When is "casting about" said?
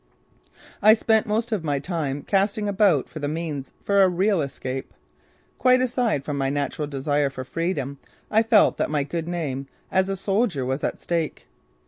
2.23-3.07